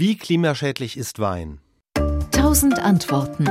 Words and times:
Wie 0.00 0.16
klimaschädlich 0.16 0.96
ist 0.96 1.18
Wein? 1.18 1.60
Tausend 2.30 2.78
Antworten. 2.78 3.44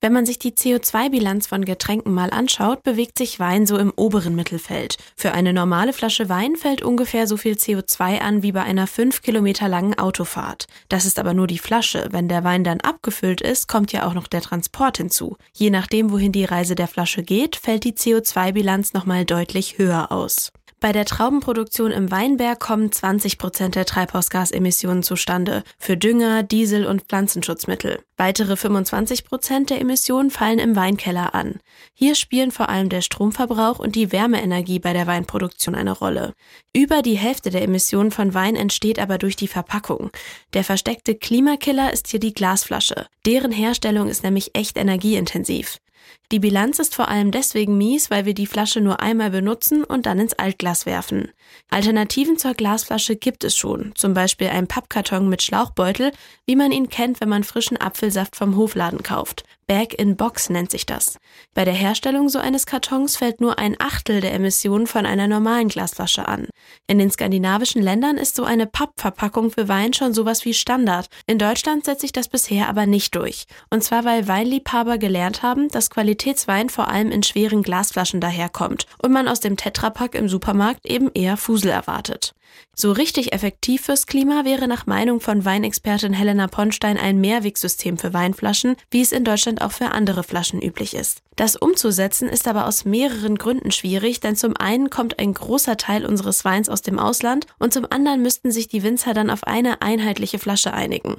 Wenn 0.00 0.14
man 0.14 0.24
sich 0.24 0.38
die 0.38 0.52
CO2-Bilanz 0.52 1.46
von 1.46 1.66
Getränken 1.66 2.14
mal 2.14 2.30
anschaut, 2.30 2.82
bewegt 2.82 3.18
sich 3.18 3.38
Wein 3.38 3.66
so 3.66 3.76
im 3.76 3.92
oberen 3.94 4.34
Mittelfeld. 4.34 4.96
Für 5.14 5.32
eine 5.32 5.52
normale 5.52 5.92
Flasche 5.92 6.30
Wein 6.30 6.56
fällt 6.56 6.80
ungefähr 6.80 7.26
so 7.26 7.36
viel 7.36 7.56
CO2 7.56 8.20
an 8.20 8.42
wie 8.42 8.52
bei 8.52 8.62
einer 8.62 8.86
fünf 8.86 9.20
Kilometer 9.20 9.68
langen 9.68 9.98
Autofahrt. 9.98 10.64
Das 10.88 11.04
ist 11.04 11.18
aber 11.18 11.34
nur 11.34 11.48
die 11.48 11.58
Flasche. 11.58 12.08
Wenn 12.10 12.28
der 12.28 12.42
Wein 12.42 12.64
dann 12.64 12.80
abgefüllt 12.80 13.42
ist, 13.42 13.68
kommt 13.68 13.92
ja 13.92 14.06
auch 14.06 14.14
noch 14.14 14.26
der 14.26 14.40
Transport 14.40 14.96
hinzu. 14.96 15.36
Je 15.52 15.68
nachdem, 15.68 16.10
wohin 16.10 16.32
die 16.32 16.46
Reise 16.46 16.76
der 16.76 16.88
Flasche 16.88 17.22
geht, 17.22 17.56
fällt 17.56 17.84
die 17.84 17.92
CO2-Bilanz 17.92 18.94
nochmal 18.94 19.26
deutlich 19.26 19.76
höher 19.76 20.10
aus. 20.10 20.50
Bei 20.82 20.90
der 20.90 21.04
Traubenproduktion 21.04 21.92
im 21.92 22.10
Weinberg 22.10 22.58
kommen 22.58 22.90
20 22.90 23.38
Prozent 23.38 23.76
der 23.76 23.84
Treibhausgasemissionen 23.84 25.04
zustande, 25.04 25.62
für 25.78 25.96
Dünger, 25.96 26.42
Diesel 26.42 26.86
und 26.86 27.02
Pflanzenschutzmittel. 27.02 28.00
Weitere 28.16 28.56
25 28.56 29.24
Prozent 29.24 29.70
der 29.70 29.80
Emissionen 29.80 30.32
fallen 30.32 30.58
im 30.58 30.74
Weinkeller 30.74 31.36
an. 31.36 31.60
Hier 31.94 32.16
spielen 32.16 32.50
vor 32.50 32.68
allem 32.68 32.88
der 32.88 33.00
Stromverbrauch 33.00 33.78
und 33.78 33.94
die 33.94 34.10
Wärmeenergie 34.10 34.80
bei 34.80 34.92
der 34.92 35.06
Weinproduktion 35.06 35.76
eine 35.76 35.92
Rolle. 35.92 36.34
Über 36.74 37.02
die 37.02 37.16
Hälfte 37.16 37.50
der 37.50 37.62
Emissionen 37.62 38.10
von 38.10 38.34
Wein 38.34 38.56
entsteht 38.56 38.98
aber 38.98 39.18
durch 39.18 39.36
die 39.36 39.46
Verpackung. 39.46 40.10
Der 40.52 40.64
versteckte 40.64 41.14
Klimakiller 41.14 41.92
ist 41.92 42.08
hier 42.08 42.18
die 42.18 42.34
Glasflasche. 42.34 43.06
Deren 43.24 43.52
Herstellung 43.52 44.08
ist 44.08 44.24
nämlich 44.24 44.56
echt 44.56 44.76
energieintensiv. 44.76 45.78
Die 46.30 46.38
Bilanz 46.38 46.78
ist 46.78 46.94
vor 46.94 47.08
allem 47.08 47.30
deswegen 47.30 47.76
mies, 47.76 48.10
weil 48.10 48.24
wir 48.24 48.34
die 48.34 48.46
Flasche 48.46 48.80
nur 48.80 49.00
einmal 49.00 49.30
benutzen 49.30 49.84
und 49.84 50.06
dann 50.06 50.18
ins 50.18 50.32
Altglas 50.32 50.86
werfen. 50.86 51.30
Alternativen 51.70 52.38
zur 52.38 52.54
Glasflasche 52.54 53.16
gibt 53.16 53.44
es 53.44 53.56
schon, 53.56 53.92
zum 53.94 54.14
Beispiel 54.14 54.48
ein 54.48 54.66
Pappkarton 54.66 55.28
mit 55.28 55.42
Schlauchbeutel, 55.42 56.12
wie 56.46 56.56
man 56.56 56.72
ihn 56.72 56.88
kennt, 56.88 57.20
wenn 57.20 57.28
man 57.28 57.44
frischen 57.44 57.76
Apfelsaft 57.76 58.36
vom 58.36 58.56
Hofladen 58.56 59.02
kauft. 59.02 59.44
Bag-in-Box 59.72 60.50
nennt 60.50 60.70
sich 60.70 60.84
das. 60.84 61.18
Bei 61.54 61.64
der 61.64 61.72
Herstellung 61.72 62.28
so 62.28 62.38
eines 62.38 62.66
Kartons 62.66 63.16
fällt 63.16 63.40
nur 63.40 63.58
ein 63.58 63.74
Achtel 63.78 64.20
der 64.20 64.34
Emissionen 64.34 64.86
von 64.86 65.06
einer 65.06 65.28
normalen 65.28 65.68
Glasflasche 65.68 66.28
an. 66.28 66.46
In 66.88 66.98
den 66.98 67.10
skandinavischen 67.10 67.80
Ländern 67.80 68.18
ist 68.18 68.36
so 68.36 68.44
eine 68.44 68.66
Pappverpackung 68.66 69.50
für 69.50 69.68
Wein 69.68 69.94
schon 69.94 70.12
sowas 70.12 70.44
wie 70.44 70.52
Standard. 70.52 71.06
In 71.26 71.38
Deutschland 71.38 71.86
setzt 71.86 72.02
sich 72.02 72.12
das 72.12 72.28
bisher 72.28 72.68
aber 72.68 72.84
nicht 72.84 73.14
durch. 73.14 73.46
Und 73.70 73.82
zwar, 73.82 74.04
weil 74.04 74.28
Weinliebhaber 74.28 74.98
gelernt 74.98 75.42
haben, 75.42 75.68
dass 75.68 75.88
Qualitätswein 75.88 76.68
vor 76.68 76.88
allem 76.88 77.10
in 77.10 77.22
schweren 77.22 77.62
Glasflaschen 77.62 78.20
daherkommt 78.20 78.84
und 79.02 79.10
man 79.10 79.26
aus 79.26 79.40
dem 79.40 79.56
Tetrapack 79.56 80.14
im 80.14 80.28
Supermarkt 80.28 80.84
eben 80.84 81.10
eher 81.14 81.38
Fusel 81.38 81.70
erwartet. 81.70 82.34
So 82.74 82.92
richtig 82.92 83.32
effektiv 83.32 83.82
fürs 83.82 84.06
Klima 84.06 84.44
wäre 84.44 84.68
nach 84.68 84.86
Meinung 84.86 85.20
von 85.20 85.44
Weinexpertin 85.44 86.12
Helena 86.12 86.48
Ponstein 86.48 86.98
ein 86.98 87.20
Mehrwegsystem 87.20 87.98
für 87.98 88.12
Weinflaschen, 88.12 88.76
wie 88.90 89.02
es 89.02 89.12
in 89.12 89.24
Deutschland 89.24 89.61
auch 89.62 89.72
für 89.72 89.92
andere 89.92 90.22
Flaschen 90.22 90.60
üblich 90.60 90.94
ist. 90.94 91.22
Das 91.36 91.56
umzusetzen 91.56 92.28
ist 92.28 92.46
aber 92.46 92.66
aus 92.66 92.84
mehreren 92.84 93.36
Gründen 93.36 93.70
schwierig, 93.70 94.20
denn 94.20 94.36
zum 94.36 94.54
einen 94.56 94.90
kommt 94.90 95.18
ein 95.18 95.32
großer 95.32 95.78
Teil 95.78 96.04
unseres 96.04 96.44
Weins 96.44 96.68
aus 96.68 96.82
dem 96.82 96.98
Ausland 96.98 97.46
und 97.58 97.72
zum 97.72 97.86
anderen 97.90 98.20
müssten 98.20 98.52
sich 98.52 98.68
die 98.68 98.82
Winzer 98.82 99.14
dann 99.14 99.30
auf 99.30 99.44
eine 99.44 99.80
einheitliche 99.80 100.38
Flasche 100.38 100.74
einigen. 100.74 101.16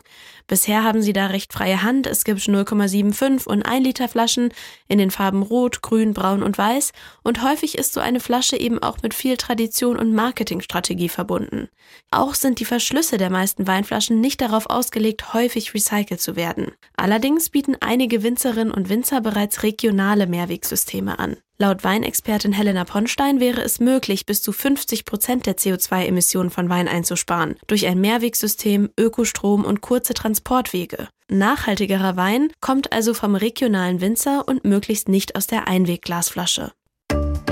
Bisher 0.48 0.84
haben 0.84 1.02
sie 1.02 1.14
da 1.14 1.28
recht 1.28 1.52
freie 1.52 1.82
Hand, 1.82 2.06
es 2.06 2.26
gibt 2.26 2.42
0,75 2.42 3.48
und 3.48 3.64
1 3.64 3.84
Liter 3.84 4.08
Flaschen 4.08 4.54
in 4.88 5.00
den 5.00 5.10
Farben 5.10 5.42
Rot, 5.42 5.82
Grün, 5.82 6.14
Braun 6.14 6.44
und 6.44 6.58
Weiß 6.58 6.92
und 7.24 7.44
häufig 7.44 7.78
ist 7.78 7.94
so 7.94 8.00
eine 8.00 8.20
Flasche 8.20 8.58
eben 8.58 8.80
auch 8.80 9.02
mit 9.02 9.14
viel 9.14 9.38
Tradition 9.38 9.98
und 9.98 10.14
Marketingstrategie 10.14 11.10
verbunden. 11.10 11.70
Auch 12.12 12.36
sind 12.36 12.60
die 12.60 12.66
Verschlüsse 12.66 13.18
der 13.18 13.30
meisten 13.30 13.68
Weinflaschen 13.68 14.22
nicht 14.22 14.42
darauf 14.42 14.70
ausgelegt, 14.70 15.34
häufig 15.34 15.74
recycelt 15.74 16.22
zu 16.22 16.36
werden. 16.36 16.72
Allerdings 16.96 17.50
bieten 17.50 17.76
einige 17.80 18.23
Winzerinnen 18.24 18.74
und 18.74 18.90
Winzer 18.90 19.22
bereits 19.22 19.64
regional 19.64 20.14
regionale 20.14 20.28
Mehrwegsysteme 20.28 21.20
an. 21.20 21.38
Laut 21.58 21.84
Weinexpertin 21.84 22.52
Helena 22.52 22.84
Ponstein 22.84 23.40
wäre 23.40 23.62
es 23.62 23.80
möglich, 23.80 24.26
bis 24.26 24.42
zu 24.42 24.52
50 24.52 25.06
Prozent 25.06 25.46
der 25.46 25.56
CO2-Emissionen 25.56 26.50
von 26.50 26.70
Wein 26.70 26.88
einzusparen, 26.88 27.56
durch 27.68 27.86
ein 27.86 28.02
Mehrwegsystem, 28.02 28.90
Ökostrom 29.00 29.64
und 29.64 29.82
kurze 29.82 30.14
Transportwege. 30.14 31.08
Nachhaltigerer 31.30 32.18
Wein 32.18 32.50
kommt 32.60 32.92
also 32.92 33.14
vom 33.14 33.36
regionalen 33.36 34.02
Winzer 34.02 34.48
und 34.48 34.66
möglichst 34.66 35.10
nicht 35.10 35.36
aus 35.36 35.48
der 35.48 35.68
Einwegglasflasche. 35.68 36.72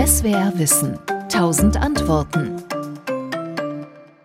SWR 0.05 0.53
Wissen. 0.55 0.99
1000 1.07 1.77
Antworten. 1.77 2.60